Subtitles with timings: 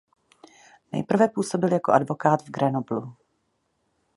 [0.91, 3.13] Nejprve působil jako advokát v Grenoblu.